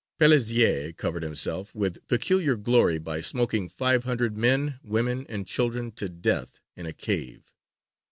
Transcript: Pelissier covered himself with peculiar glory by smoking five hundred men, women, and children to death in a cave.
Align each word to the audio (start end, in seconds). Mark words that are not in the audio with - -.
Pelissier 0.19 0.93
covered 0.97 1.21
himself 1.21 1.75
with 1.75 2.07
peculiar 2.07 2.55
glory 2.55 2.97
by 2.97 3.21
smoking 3.21 3.69
five 3.69 4.03
hundred 4.03 4.35
men, 4.35 4.79
women, 4.83 5.27
and 5.29 5.45
children 5.45 5.91
to 5.91 6.09
death 6.09 6.59
in 6.75 6.87
a 6.87 6.91
cave. 6.93 7.53